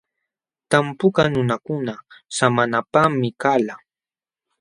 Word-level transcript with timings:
Tampukaq 0.69 1.27
nunakuna 1.33 1.93
samanapaqmi 2.35 3.29
kalqa. 3.41 3.75